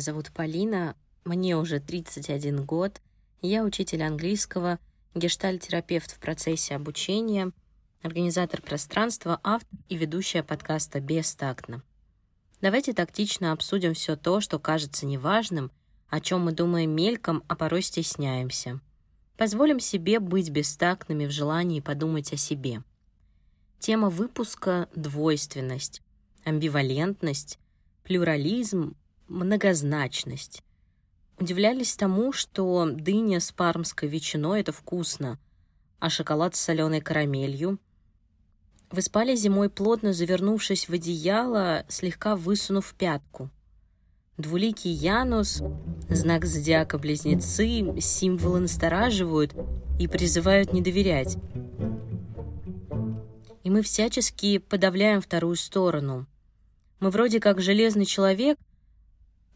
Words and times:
Зовут 0.00 0.32
Полина, 0.32 0.96
мне 1.24 1.58
уже 1.58 1.78
31 1.78 2.64
год, 2.64 3.02
я 3.42 3.62
учитель 3.62 4.02
английского, 4.02 4.78
гештальтерапевт 5.14 6.12
в 6.12 6.18
процессе 6.18 6.74
обучения, 6.74 7.52
организатор 8.00 8.62
пространства, 8.62 9.38
автор 9.42 9.78
и 9.90 9.96
ведущая 9.96 10.42
подкаста 10.42 11.00
«Бестактно». 11.00 11.82
Давайте 12.62 12.94
тактично 12.94 13.52
обсудим 13.52 13.92
все 13.92 14.16
то, 14.16 14.40
что 14.40 14.58
кажется 14.58 15.04
неважным, 15.04 15.70
о 16.08 16.20
чем 16.20 16.46
мы 16.46 16.52
думаем 16.52 16.92
мельком, 16.92 17.42
а 17.46 17.54
порой 17.54 17.82
стесняемся. 17.82 18.80
Позволим 19.36 19.80
себе 19.80 20.18
быть 20.18 20.48
бестактными 20.48 21.26
в 21.26 21.30
желании 21.30 21.80
подумать 21.80 22.32
о 22.32 22.38
себе. 22.38 22.82
Тема 23.78 24.08
выпуска— 24.08 24.88
двойственность, 24.94 26.00
амбивалентность, 26.44 27.58
плюрализм, 28.02 28.96
многозначность. 29.30 30.62
Удивлялись 31.38 31.96
тому, 31.96 32.32
что 32.32 32.86
дыня 32.90 33.40
с 33.40 33.50
пармской 33.50 34.08
ветчиной— 34.08 34.60
это 34.62 34.72
вкусно, 34.72 35.38
а 35.98 36.10
шоколад 36.10 36.54
с 36.54 36.60
соленой 36.60 37.00
карамелью— 37.00 37.78
вы 38.90 39.02
спали 39.02 39.36
зимой, 39.36 39.70
плотно 39.70 40.12
завернувшись 40.12 40.88
в 40.88 40.92
одеяло, 40.92 41.84
слегка 41.88 42.34
высунув 42.34 42.92
пятку. 42.98 43.48
Двуликий 44.36 44.90
Янус, 44.90 45.62
знак 46.08 46.44
зодиака 46.44 46.98
Близнецы, 46.98 48.00
символы 48.00 48.58
настораживают 48.58 49.54
и 50.00 50.08
призывают 50.08 50.72
не 50.72 50.82
доверять. 50.82 51.36
И 53.62 53.70
мы 53.70 53.82
всячески 53.82 54.58
подавляем 54.58 55.20
вторую 55.20 55.54
сторону. 55.54 56.26
Мы 56.98 57.10
вроде 57.10 57.38
как 57.38 57.60
железный 57.60 58.06
человек, 58.06 58.58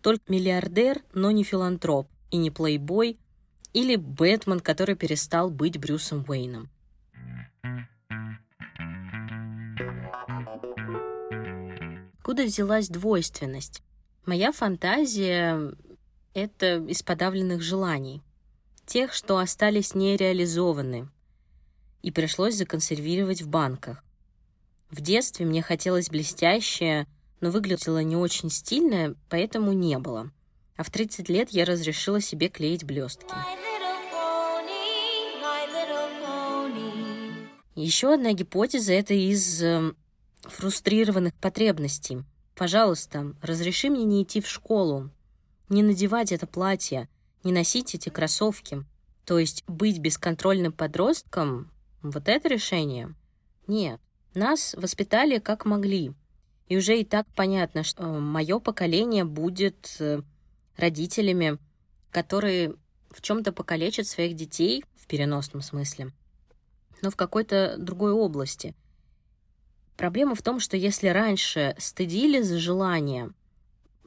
только 0.05 0.31
миллиардер, 0.31 1.03
но 1.15 1.31
не 1.31 1.45
филантроп 1.45 2.07
и 2.31 2.37
не 2.37 2.51
плейбой, 2.51 3.19
или 3.73 3.97
Бэтмен, 3.97 4.61
который 4.61 4.97
перестал 4.97 5.51
быть 5.51 5.79
Брюсом 5.79 6.27
Уэйном. 6.29 6.69
Откуда 12.19 12.45
взялась 12.45 12.89
двойственность? 12.89 13.83
Моя 14.27 14.53
фантазия— 14.53 15.73
это 16.35 16.85
из 16.87 17.03
подавленных 17.03 17.63
желаний, 17.63 18.23
тех, 18.85 19.15
что 19.15 19.39
остались 19.39 19.95
нереализованы, 19.95 21.09
и 22.03 22.11
пришлось 22.11 22.57
законсервировать 22.57 23.41
в 23.41 23.49
банках. 23.49 24.05
В 24.91 25.01
детстве 25.01 25.47
мне 25.47 25.63
хотелось 25.63 26.11
блестящее, 26.11 27.07
но 27.41 27.51
выглядело 27.51 28.03
не 28.03 28.17
очень 28.17 28.51
стильно, 28.51 29.15
поэтому 29.29 29.73
не 29.73 29.99
было. 29.99 30.31
А 30.77 30.83
в 30.83 30.91
30 30.91 31.29
лет 31.29 31.51
я 31.51 31.65
разрешила 31.65 32.21
себе 32.21 32.49
клеить 32.49 32.85
блестки. 32.85 33.35
Еще 37.75 38.15
одна 38.15 38.33
гипотеза— 38.33 38.93
это 38.95 39.15
из 39.15 39.63
эм, 39.63 39.97
фрустрированных 40.43 41.35
потребностей. 41.35 42.23
Пожалуйста, 42.55 43.35
разреши 43.43 43.91
мне 43.91 44.05
не 44.05 44.23
идти 44.23 44.41
в 44.41 44.49
школу, 44.49 45.11
не 45.69 45.83
надевать 45.83 46.31
это 46.31 46.47
платье, 46.47 47.09
не 47.43 47.53
носить 47.53 47.95
эти 47.95 48.11
кроссовки. 48.11 48.85
То 49.25 49.39
есть 49.39 49.65
быть 49.67 49.99
бесконтрольным 49.99 50.73
подростком— 50.73 51.71
вот 52.03 52.29
это 52.29 52.49
решение? 52.49 53.15
Нет. 53.67 54.01
Нас 54.35 54.75
воспитали 54.75 55.39
как 55.39 55.65
могли. 55.65 56.13
И 56.69 56.77
уже 56.77 57.01
и 57.01 57.05
так 57.05 57.27
понятно, 57.35 57.83
что 57.83 58.05
мое 58.05 58.59
поколение 58.59 59.25
будет 59.25 59.97
э, 60.01 60.23
родителями, 60.77 61.59
которые 62.11 62.75
в 63.11 63.21
чем-то 63.21 63.53
покалечат 63.53 64.07
своих 64.07 64.35
детей 64.35 64.85
в 64.97 65.07
переносном 65.07 65.63
смысле, 65.63 66.13
но 67.03 67.11
в 67.11 67.17
какой-то 67.17 67.77
другой 67.79 68.13
области— 68.13 68.75
Проблема 69.97 70.35
в 70.35 70.43
том, 70.43 70.59
что 70.59 70.77
если 70.77 71.09
раньше 71.09 71.77
стыдили 71.79 72.43
за 72.43 72.59
желание 72.59 73.31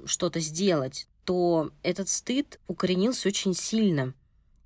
что-то 0.05 0.39
сделать, 0.39 1.07
то 1.23 1.71
этот 1.81 2.09
стыд 2.09 2.59
укоренился 2.67 3.29
очень 3.29 3.53
сильно, 3.53 4.13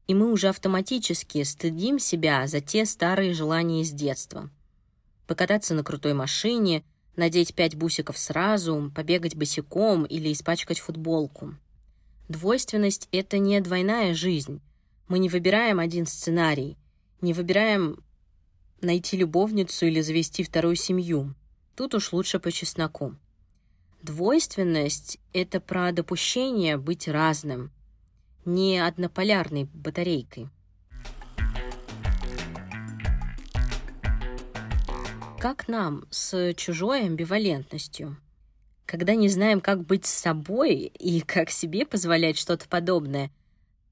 и 0.07 0.15
мы 0.15 0.31
уже 0.31 0.49
автоматически 0.49 1.43
стыдим 1.43 1.99
себя 1.99 2.47
за 2.47 2.59
те 2.59 2.85
старые 2.85 3.33
желания 3.33 3.81
из 3.81 3.91
детства. 3.91 4.49
Покататься 5.27 5.73
на 5.73 5.83
крутой 5.83 6.13
машине, 6.13 6.83
надеть 7.15 7.53
пять 7.53 7.75
бусиков 7.75 8.17
сразу, 8.17 8.91
побегать 8.95 9.35
босиком 9.35 10.05
или 10.05 10.31
испачкать 10.31 10.79
футболку. 10.79 11.55
Двойственность— 12.29 13.09
это 13.11 13.37
не 13.37 13.59
двойная 13.61 14.13
жизнь. 14.13 14.61
Мы 15.07 15.19
не 15.19 15.29
выбираем 15.29 15.79
один 15.79 16.05
сценарий, 16.05 16.77
не 17.19 17.33
выбираем 17.33 18.03
найти 18.79 19.17
любовницу 19.17 19.85
или 19.85 20.01
завести 20.01 20.43
вторую 20.43 20.75
семью. 20.75 21.35
Тут 21.75 21.93
уж 21.93 22.13
лучше 22.13 22.39
по 22.39 22.51
чесноку. 22.51 23.15
Двойственность— 24.01 25.19
это 25.33 25.59
про 25.59 25.91
допущение 25.91 26.77
быть 26.77 27.07
разным, 27.07 27.71
не 28.45 28.79
однополярной 28.79 29.65
батарейкой. 29.65 30.49
Как 35.41 35.67
нам 35.67 36.05
с 36.11 36.53
чужой 36.53 37.07
амбивалентностью? 37.07 38.15
Когда 38.85 39.15
не 39.15 39.27
знаем, 39.27 39.59
как 39.59 39.83
быть 39.83 40.05
с 40.05 40.11
собой 40.11 40.75
и 40.75 41.19
как 41.21 41.49
себе 41.49 41.83
позволять 41.83 42.37
что-то 42.37 42.69
подобное, 42.69 43.31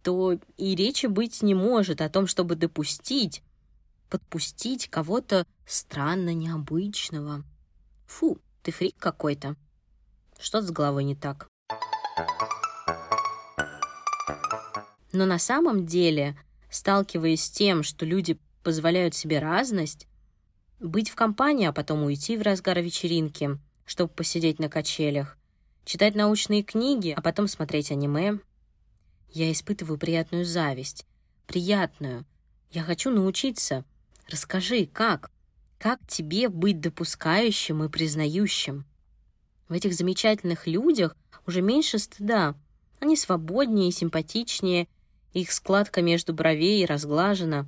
то 0.03 0.37
и 0.57 0.75
речи 0.75 1.07
быть 1.07 1.41
не 1.41 1.55
может 1.55 2.01
о 2.01 2.09
том, 2.09 2.27
чтобы 2.27 2.53
допустить, 2.53 3.41
подпустить 4.11 4.89
кого-то 4.89 5.43
странно 5.65 6.35
необычного. 6.35 7.43
Фу, 8.05 8.37
ты 8.61 8.71
фрик 8.71 8.97
какой-то. 8.99 9.55
Что-то 10.39 10.67
с 10.67 10.71
головой 10.71 11.03
не 11.03 11.15
так. 11.15 11.47
Но 15.11 15.25
на 15.25 15.39
самом 15.39 15.87
деле, 15.87 16.37
сталкиваясь 16.69 17.45
с 17.45 17.49
тем, 17.49 17.81
что 17.81 18.05
люди 18.05 18.37
позволяют 18.61 19.15
себе 19.15 19.39
разность, 19.39 20.05
быть 20.79 21.09
в 21.09 21.15
компании, 21.15 21.67
а 21.67 21.73
потом 21.73 22.03
уйти 22.03 22.37
в 22.37 22.41
разгар 22.41 22.79
вечеринки, 22.79 23.57
чтобы 23.85 24.13
посидеть 24.13 24.59
на 24.59 24.69
качелях, 24.69 25.37
читать 25.85 26.15
научные 26.15 26.63
книги, 26.63 27.13
а 27.15 27.21
потом 27.21 27.47
смотреть 27.47 27.91
аниме, 27.91 28.39
я 29.31 29.51
испытываю 29.51 29.97
приятную 29.97 30.45
зависть. 30.45 31.05
Приятную. 31.45 32.25
Я 32.71 32.83
хочу 32.83 33.09
научиться— 33.09 33.83
Расскажи, 34.29 34.85
как? 34.85 35.31
Как 35.79 35.99
тебе 36.07 36.49
быть 36.49 36.79
допускающим 36.79 37.83
и 37.83 37.89
признающим? 37.89 38.85
В 39.67 39.73
этих 39.73 39.93
замечательных 39.93 40.67
людях 40.67 41.15
уже 41.47 41.63
меньше 41.63 41.97
стыда. 41.97 42.55
Они 42.99 43.17
свободнее 43.17 43.89
и 43.89 43.91
симпатичнее, 43.91 44.87
их 45.33 45.51
складка 45.51 46.03
между 46.03 46.33
бровей 46.33 46.85
разглажена. 46.85 47.67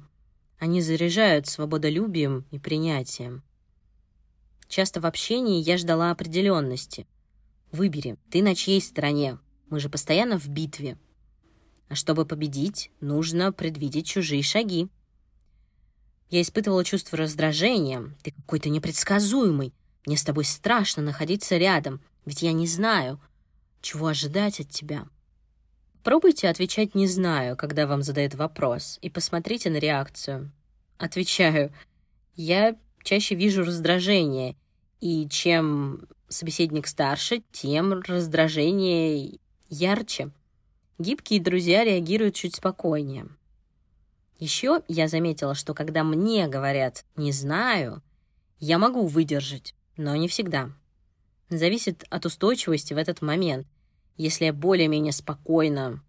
Они 0.61 0.79
заряжают 0.83 1.47
свободолюбием 1.47 2.45
и 2.51 2.59
принятием. 2.59 3.41
Часто 4.67 5.01
в 5.01 5.07
общении 5.07 5.59
я 5.59 5.75
ждала 5.75 6.11
определенности. 6.11 7.07
Выбери, 7.71 8.15
ты 8.29 8.43
на 8.43 8.53
чьей 8.53 8.79
стороне? 8.79 9.39
Мы 9.71 9.79
же 9.79 9.89
постоянно 9.89 10.37
в 10.37 10.47
битве. 10.49 10.99
А 11.89 11.95
чтобы 11.95 12.27
победить, 12.27 12.91
нужно 13.01 13.51
предвидеть 13.51 14.05
чужие 14.05 14.43
шаги. 14.43 14.87
Я 16.29 16.43
испытывала 16.43 16.85
чувство 16.85 17.17
раздражения. 17.17 18.15
Ты 18.21 18.29
какой-то 18.29 18.69
непредсказуемый. 18.69 19.73
Мне 20.05 20.15
с 20.15 20.23
тобой 20.23 20.45
страшно 20.45 21.01
находиться 21.01 21.57
рядом, 21.57 22.01
ведь 22.23 22.43
я 22.43 22.51
не 22.53 22.67
знаю, 22.67 23.19
чего 23.81 24.05
ожидать 24.05 24.59
от 24.59 24.69
тебя. 24.69 25.07
Пробуйте 26.03 26.49
отвечать 26.49 26.95
«не 26.95 27.07
знаю», 27.07 27.55
когда 27.55 27.85
вам 27.85 28.01
задают 28.01 28.33
вопрос, 28.33 28.97
и 29.01 29.09
посмотрите 29.09 29.69
на 29.69 29.77
реакцию. 29.77 30.51
Отвечаю, 30.97 31.71
я 32.35 32.75
чаще 33.03 33.35
вижу 33.35 33.63
раздражение, 33.63 34.55
и 34.99 35.27
чем 35.29 36.07
собеседник 36.27 36.87
старше, 36.87 37.43
тем 37.51 37.93
раздражение 37.93 39.37
ярче. 39.69 40.31
Гибкие 40.97 41.41
друзья 41.41 41.83
реагируют 41.83 42.35
чуть 42.35 42.55
спокойнее. 42.55 43.27
Еще 44.39 44.81
я 44.87 45.07
заметила, 45.07 45.53
что 45.53 45.75
когда 45.75 46.03
мне 46.03 46.47
говорят 46.47 47.05
«не 47.15 47.31
знаю», 47.31 48.01
я 48.59 48.79
могу 48.79 49.05
выдержать, 49.05 49.75
но 49.97 50.15
не 50.15 50.27
всегда. 50.27 50.71
Зависит 51.49 52.05
от 52.09 52.25
устойчивости 52.25 52.93
в 52.93 52.97
этот 52.97 53.21
момент. 53.21 53.67
Если 54.17 54.45
я 54.45 54.53
более-менее 54.53 55.13
спокойно 55.13 56.03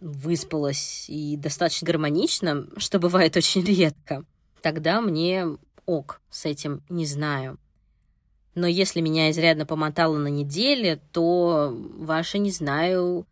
выспалась 0.00 1.06
и 1.08 1.36
достаточно 1.36 1.86
гармонично, 1.86 2.66
что 2.76 2.98
бывает 2.98 3.36
очень 3.36 3.64
редко, 3.64 4.24
тогда 4.60 5.00
мне 5.00 5.46
ок 5.86 6.20
с 6.30 6.44
этим 6.44 6.82
«не 6.88 7.06
знаю». 7.06 7.58
Но 8.54 8.66
если 8.66 9.00
меня 9.00 9.30
изрядно 9.30 9.64
помотало 9.64 10.18
на 10.18 10.28
неделе, 10.28 11.00
то 11.12 11.74
ваше 11.96 12.38
«не 12.38 12.50
знаю» 12.50 13.26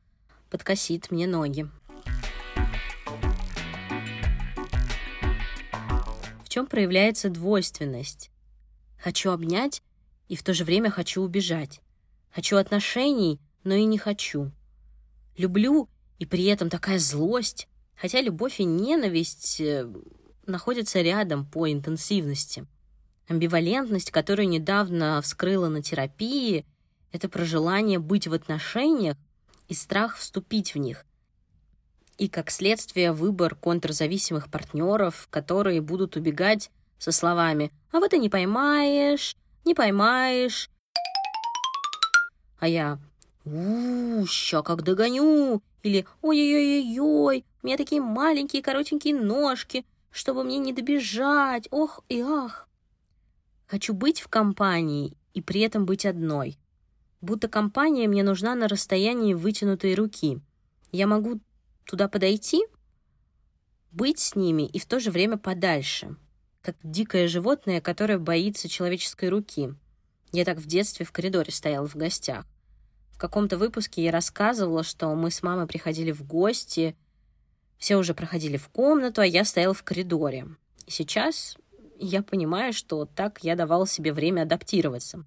подкосит 0.49 1.11
мне 1.11 1.27
ноги. 1.27 1.69
В 6.45 6.49
чем 6.49 6.67
проявляется 6.67 7.31
двойственность? 7.31 8.31
Хочу 8.99 9.31
обнять 9.31 9.83
и 10.29 10.37
в 10.37 10.43
то 10.43 10.55
же 10.55 10.65
время 10.65 10.91
хочу 10.91 11.23
убежать. 11.23 11.81
Хочу 12.33 12.57
отношений, 12.57 13.39
но 13.65 13.75
и 13.75 13.85
не 13.85 13.99
хочу. 13.99 14.51
Люблю, 15.37 15.89
и 16.19 16.27
при 16.27 16.45
этом 16.45 16.69
такая 16.69 16.99
злость. 16.99 17.69
Хотя 17.97 18.21
любовь 18.21 18.61
и 18.61 18.65
ненависть 18.65 19.61
э, 19.61 19.87
находятся 20.47 21.01
рядом 21.01 21.47
по 21.47 21.71
интенсивности. 21.71 22.67
Амбивалентность, 23.29 24.11
которую 24.11 24.49
недавно 24.49 25.21
вскрыла 25.23 25.69
на 25.69 25.83
терапии, 25.83 26.67
это 27.13 27.29
про 27.29 27.45
желание 27.45 27.99
быть 27.99 28.27
в 28.27 28.33
отношениях 28.33 29.17
и 29.69 29.75
страх 29.75 30.17
вступить 30.17 30.75
в 30.75 30.79
них. 30.79 31.05
И, 32.19 32.29
как 32.29 32.51
следствие, 32.51 33.13
выбор 33.13 33.55
контрзависимых 33.55 34.51
партнеров, 34.51 35.29
которые 35.31 35.81
будут 35.81 36.17
убегать 36.17 36.71
со 36.99 37.13
словами 37.13 37.73
«А 37.93 37.99
вот 37.99 38.13
и 38.13 38.19
не 38.19 38.29
поймаешь, 38.29 39.37
не 39.65 39.75
поймаешь». 39.75 40.69
А 42.59 42.69
я 42.69 42.99
«У, 43.45 44.27
ща 44.27 44.63
как 44.63 44.83
догоню!» 44.83 45.63
Или 45.83 46.07
«Ой-ой-ой-ой, 46.21 47.45
у 47.63 47.67
меня 47.67 47.77
такие 47.77 48.03
маленькие 48.03 48.63
коротенькие 48.63 49.15
ножки, 49.15 49.87
чтобы 50.11 50.45
мне 50.45 50.59
не 50.59 50.73
добежать, 50.73 51.69
ох 51.71 52.05
и 52.09 52.21
ах!» 52.21 52.69
Хочу 53.67 53.95
быть 53.95 54.21
в 54.21 54.29
компании 54.29 55.17
и 55.33 55.41
при 55.41 55.61
этом 55.63 55.87
быть 55.87 56.05
одной. 56.05 56.59
Будто 57.21 57.49
компания 57.49 58.09
мне 58.09 58.23
нужна 58.23 58.55
на 58.55 58.69
расстоянии 58.69 59.35
вытянутой 59.35 59.95
руки. 59.95 60.41
Я 60.93 61.07
могу 61.07 61.41
туда 61.85 62.09
подойти, 62.09 62.65
быть 63.93 64.19
с 64.19 64.37
ними 64.37 64.67
и 64.67 64.79
в 64.79 64.87
то 64.87 65.01
же 65.01 65.11
время 65.11 65.37
подальше, 65.37 66.17
как 66.63 66.77
дикое 66.83 67.29
животное, 67.29 67.81
которое 67.81 68.19
боится 68.19 68.69
человеческой 68.69 69.29
руки. 69.29 69.75
Я 70.33 70.45
так 70.45 70.59
в 70.59 70.67
детстве 70.67 71.07
в 71.07 71.13
коридоре 71.13 71.53
стояла 71.53 71.89
в 71.89 71.97
гостях. 71.97 72.47
Каком-то 73.21 73.59
выпуске 73.59 74.03
я 74.03 74.13
рассказывала, 74.13 74.83
что 74.83 75.15
мы 75.15 75.31
с 75.31 75.43
мамой 75.43 75.67
приходили 75.67 76.11
в 76.11 76.27
гости, 76.27 76.97
все 77.77 77.97
уже 77.97 78.15
проходили 78.15 78.57
в 78.57 78.71
комнату, 78.71 79.21
а 79.21 79.27
я 79.27 79.45
стояла 79.45 79.75
в 79.75 79.83
коридоре. 79.83 80.47
И 80.87 80.91
сейчас 80.91 81.59
я 81.99 82.23
понимаю, 82.23 82.73
что 82.73 83.05
так 83.05 83.41
я 83.43 83.57
давала 83.57 83.87
себе 83.87 84.15
время 84.15 84.45
адаптироваться. 84.45 85.27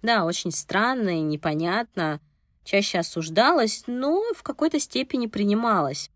Да, 0.00 0.24
очень 0.24 0.50
странно 0.50 1.10
и 1.10 1.20
непонятно, 1.20 2.22
чаще 2.64 3.00
осуждалась, 3.00 3.84
но 3.86 4.22
в 4.34 4.42
какой-то 4.42 4.80
степени 4.80 5.26
принималась. 5.26 6.10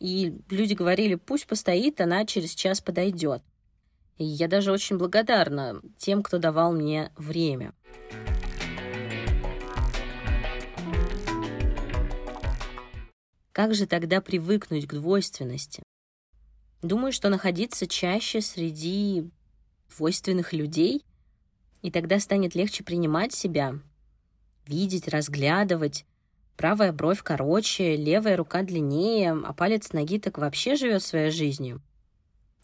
И 0.00 0.36
люди 0.50 0.74
говорили, 0.74 1.14
пусть 1.14 1.46
постоит, 1.46 2.00
она 2.00 2.26
через 2.26 2.52
час 2.52 2.80
подойдет. 2.80 3.44
И 4.18 4.24
я 4.24 4.48
даже 4.48 4.72
очень 4.72 4.98
благодарна 4.98 5.80
тем, 5.98 6.24
кто 6.24 6.38
давал 6.38 6.72
мне 6.72 7.12
время. 7.16 7.74
Как 13.54 13.72
же 13.72 13.86
тогда 13.86 14.20
привыкнуть 14.20 14.88
к 14.88 14.94
двойственности? 14.94 15.80
Думаю, 16.82 17.12
что 17.12 17.28
находиться 17.28 17.86
чаще 17.86 18.40
среди 18.40 19.30
двойственных 19.96 20.52
людей, 20.52 21.04
и 21.80 21.92
тогда 21.92 22.18
станет 22.18 22.56
легче 22.56 22.82
принимать 22.82 23.32
себя, 23.32 23.78
видеть, 24.66 25.06
разглядывать. 25.06 26.04
Правая 26.56 26.90
бровь 26.92 27.22
короче, 27.22 27.94
левая 27.94 28.36
рука 28.36 28.64
длиннее, 28.64 29.30
а 29.30 29.52
палец 29.52 29.92
ноги 29.92 30.18
так 30.18 30.38
вообще 30.38 30.74
живет 30.74 31.04
своей 31.04 31.30
жизнью. 31.30 31.80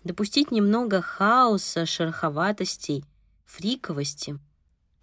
Допустить 0.02 0.50
немного 0.50 1.00
хаоса, 1.00 1.86
шероховатостей, 1.86 3.04
фриковости. 3.46 4.40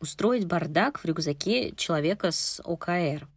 Устроить 0.01 0.47
бардак 0.47 0.99
в 0.99 1.05
рюкзаке 1.05 1.73
человека 1.77 2.31
с 2.31 2.61
ОКР. 2.65 3.29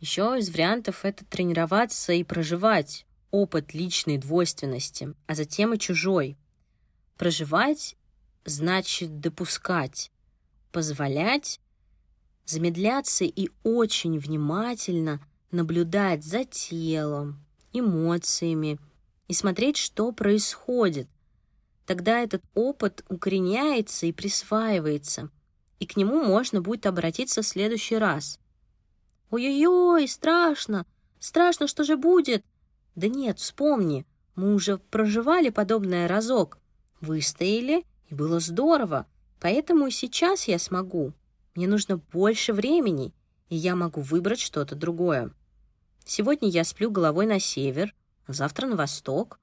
Еще 0.00 0.38
из 0.38 0.50
вариантов 0.50 1.04
это 1.04 1.26
тренироваться 1.26 2.14
и 2.14 2.24
проживать 2.24 3.04
опыт 3.30 3.74
личной 3.74 4.16
двойственности, 4.16 5.14
а 5.26 5.34
затем 5.34 5.74
и 5.74 5.78
чужой. 5.78 6.38
Проживать 7.18 7.96
значит 8.46 9.20
допускать, 9.20 10.10
позволять, 10.72 11.60
замедляться 12.46 13.24
и 13.26 13.50
очень 13.62 14.18
внимательно 14.18 15.20
наблюдать 15.50 16.24
за 16.24 16.44
телом, 16.44 17.44
эмоциями 17.74 18.78
и 19.28 19.34
смотреть, 19.34 19.76
что 19.76 20.12
происходит. 20.12 21.08
Тогда 21.84 22.20
этот 22.20 22.42
опыт 22.54 23.04
укореняется 23.10 24.06
и 24.06 24.12
присваивается, 24.12 25.28
и 25.78 25.86
к 25.86 25.96
нему 25.96 26.24
можно 26.24 26.62
будет 26.62 26.86
обратиться 26.86 27.42
в 27.42 27.46
следующий 27.46 27.96
раз. 27.96 28.38
«Ой-ой-ой, 29.30 30.08
страшно! 30.08 30.86
Страшно, 31.18 31.66
что 31.66 31.84
же 31.84 31.96
будет?» 31.96 32.44
Да 32.96 33.08
нет, 33.08 33.38
вспомни, 33.38 34.04
мы 34.34 34.54
уже 34.54 34.78
проживали 34.78 35.50
подобное 35.50 36.08
разок, 36.08 36.58
выстояли 37.00 37.84
и 38.08 38.14
было 38.14 38.40
здорово, 38.40 39.06
поэтому 39.40 39.86
и 39.86 39.90
сейчас 39.90 40.48
я 40.48 40.58
смогу. 40.58 41.12
Мне 41.54 41.68
нужно 41.68 41.98
больше 41.98 42.52
времени, 42.52 43.12
и 43.48 43.56
я 43.56 43.76
могу 43.76 44.00
выбрать 44.00 44.40
что-то 44.40 44.74
другое. 44.74 45.32
Сегодня 46.04 46.48
я 46.48 46.64
сплю 46.64 46.90
головой 46.90 47.26
на 47.26 47.38
север, 47.38 47.94
а 48.26 48.32
завтра 48.32 48.66
на 48.66 48.76
восток. 48.76 49.38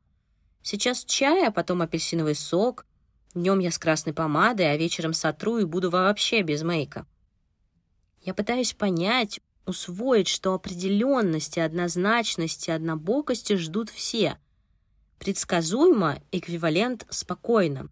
Сейчас 0.61 1.05
чай, 1.05 1.47
а 1.47 1.51
потом 1.51 1.81
апельсиновый 1.81 2.35
сок. 2.35 2.85
Днем 3.33 3.59
я 3.59 3.71
с 3.71 3.77
красной 3.77 4.13
помадой, 4.13 4.71
а 4.71 4.77
вечером 4.77 5.13
сотру 5.13 5.59
и 5.59 5.65
буду 5.65 5.89
вообще 5.89 6.41
без 6.41 6.63
мейка. 6.63 7.05
Я 8.21 8.33
пытаюсь 8.33 8.73
понять, 8.73 9.39
усвоить, 9.67 10.27
что 10.27 10.53
определенности, 10.53 11.59
однозначности, 11.59 12.71
однобокости 12.71 13.55
ждут 13.57 13.89
все. 13.89 14.37
Предсказуемо 15.19 16.21
эквивалент 16.31 17.05
спокойно. 17.09 17.89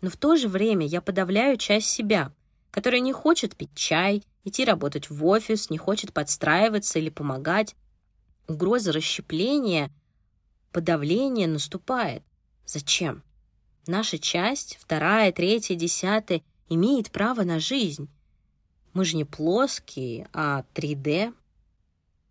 Но 0.00 0.10
в 0.10 0.16
то 0.16 0.36
же 0.36 0.48
время 0.48 0.86
я 0.86 1.00
подавляю 1.00 1.56
часть 1.56 1.88
себя, 1.88 2.32
которая 2.70 3.00
не 3.00 3.12
хочет 3.12 3.56
пить 3.56 3.74
чай, 3.74 4.22
идти 4.44 4.64
работать 4.64 5.10
в 5.10 5.26
офис, 5.26 5.70
не 5.70 5.78
хочет 5.78 6.12
подстраиваться 6.12 6.98
или 6.98 7.10
помогать. 7.10 7.74
Угроза 8.46 8.92
расщепления, 8.92 9.90
подавления 10.72 11.46
наступает. 11.46 12.22
Зачем? 12.64 13.22
Наша 13.86 14.18
часть, 14.18 14.78
вторая, 14.80 15.32
третья, 15.32 15.74
десятая, 15.74 16.42
имеет 16.68 17.10
право 17.10 17.42
на 17.42 17.58
жизнь. 17.58 18.08
Мы 18.98 19.04
же 19.04 19.16
не 19.16 19.24
плоские, 19.24 20.28
а 20.32 20.64
3D. 20.74 21.32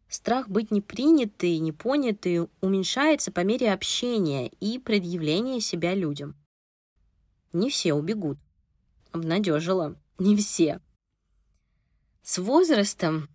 Страх 0.10 0.50
быть 0.50 0.70
непринятой, 0.70 1.60
непонятой 1.60 2.50
уменьшается 2.60 3.32
по 3.32 3.46
мере 3.46 3.72
общения 3.72 4.50
и 4.60 4.78
предъявления 4.78 5.62
себя 5.62 5.96
людям 5.96 6.36
не 7.54 7.70
все 7.70 7.94
убегут. 7.94 8.38
Обнадежила. 9.14 9.96
Не 10.18 10.36
все. 10.36 10.82
С 12.22 12.38
возрастом... 12.38 13.30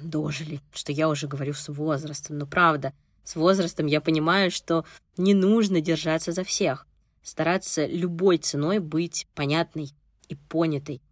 Дожили, 0.00 0.60
что 0.72 0.92
я 0.92 1.08
уже 1.08 1.26
говорю 1.26 1.52
с 1.52 1.68
возрастом, 1.68 2.38
но 2.38 2.46
правда, 2.46 2.94
с 3.24 3.34
возрастом 3.34 3.86
я 3.86 4.00
понимаю, 4.00 4.52
что 4.52 4.84
не 5.16 5.34
нужно 5.34 5.80
держаться 5.80 6.30
за 6.30 6.44
всех, 6.44 6.86
стараться 7.24 7.84
любой 7.84 8.38
ценой 8.38 8.78
быть 8.78 9.26
понятной 9.34 9.90
и 10.28 10.36
понятой. 10.36 11.02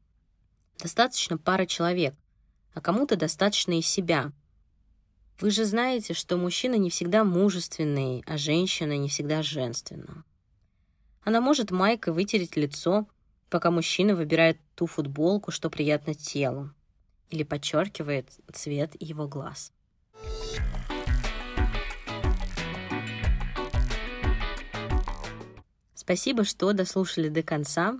Достаточно 0.78 1.38
пара 1.38 1.66
человек, 1.66 2.14
а 2.75 2.81
кому-то 2.81 3.16
достаточно 3.16 3.78
и 3.78 3.83
себя. 3.83 4.33
Вы 5.40 5.50
же 5.50 5.64
знаете, 5.64 6.14
что 6.14 6.37
мужчина 6.37 6.75
не 6.76 6.90
всегда 6.90 7.25
мужественный, 7.25 8.23
а 8.26 8.38
женщина 8.38 8.97
не 8.97 9.09
всегда 9.09 9.43
женственна. 9.43 10.25
Она 11.23 11.40
может 11.40 11.71
майкой 11.71 12.12
вытереть 12.12 12.57
лицо, 12.57 13.07
пока 13.50 13.71
мужчина 13.71 14.14
выбирает 14.14 14.59
ту 14.75 14.87
футболку, 14.87 15.50
что 15.50 15.71
приятно 15.71 16.14
телу, 16.14 16.71
или 17.31 17.43
подчеркивает 17.43 18.28
цвет 18.52 18.93
его 19.00 19.26
глаз. 19.26 19.73
Спасибо, 25.95 26.45
что 26.45 26.73
дослушали 26.75 27.28
до 27.28 27.43
конца. 27.43 27.99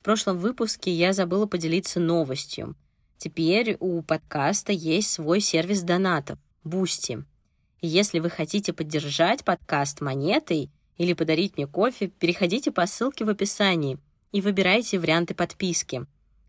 В 0.00 0.04
прошлом 0.04 0.38
выпуске 0.38 0.92
я 0.92 1.12
забыла 1.12 1.46
поделиться 1.46 2.00
новостью. 2.00 2.76
Теперь 3.16 3.76
у 3.80 4.02
подкаста 4.02 4.72
есть 4.72 5.10
свой 5.10 5.40
сервис 5.40 5.82
донатов— 5.82 6.38
Boosty. 6.64 7.24
Если 7.80 8.18
вы 8.18 8.30
хотите 8.30 8.72
поддержать 8.72 9.44
подкаст 9.44 10.00
монетой— 10.00 10.70
или 10.98 11.12
подарить 11.12 11.56
мне 11.56 11.66
кофе, 11.66 12.08
переходите 12.08 12.70
по 12.70 12.86
ссылке 12.86 13.24
в 13.24 13.28
описании 13.28 13.98
и 14.32 14.40
выбирайте 14.40 14.98
варианты 14.98 15.34
подписки. 15.34 16.04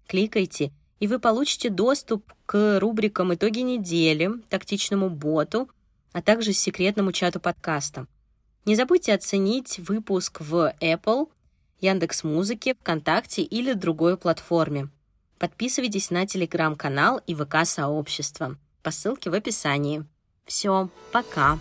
Кликайте 0.08 0.74
и 1.00 1.08
вы 1.08 1.20
получите 1.20 1.70
доступ 1.70 2.34
к 2.46 2.80
рубрикам 2.80 3.34
«Итоги 3.34 3.60
недели», 3.60 4.32
«Тактичному 4.50 5.10
боту», 5.10 5.70
а 6.12 6.22
также 6.22 6.52
секретному 6.52 7.14
чату 7.14 7.40
подкаста. 7.40 8.06
Не 8.66 8.76
забудьте 8.76 9.14
оценить 9.14 9.80
выпуск 9.80 10.42
в 10.42 10.76
Apple, 10.82 11.30
Яндекс 11.82 12.24
Музыке, 12.24 12.76
ВКонтакте 12.76 13.42
или 13.42 13.74
другой 13.74 14.18
платформе. 14.18 14.90
Подписывайтесь 15.38 16.12
на 16.12 16.28
телеграм-канал 16.28 17.22
и 17.26 17.34
ВК-сообщество 17.34 18.58
по 18.84 18.92
ссылке 18.92 19.30
в 19.30 19.34
описании. 19.34 20.04
Все, 20.46 20.90
пока! 21.12 21.60